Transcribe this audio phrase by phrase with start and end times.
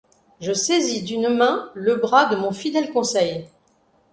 [0.39, 3.45] Je saisis d’une main le bras de mon fidèle Conseil.